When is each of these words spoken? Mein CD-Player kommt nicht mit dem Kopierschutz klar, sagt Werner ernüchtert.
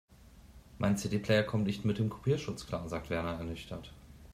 Mein 0.79 0.97
CD-Player 0.97 1.43
kommt 1.43 1.65
nicht 1.67 1.85
mit 1.85 1.99
dem 1.99 2.09
Kopierschutz 2.09 2.65
klar, 2.65 2.89
sagt 2.89 3.11
Werner 3.11 3.33
ernüchtert. 3.35 3.93